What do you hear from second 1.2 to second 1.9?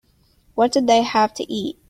to eat?